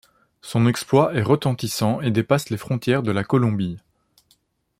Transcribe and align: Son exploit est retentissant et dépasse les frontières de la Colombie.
Son 0.41 0.65
exploit 0.65 1.13
est 1.13 1.21
retentissant 1.21 2.01
et 2.01 2.09
dépasse 2.09 2.49
les 2.49 2.57
frontières 2.57 3.03
de 3.03 3.11
la 3.11 3.23
Colombie. 3.23 3.77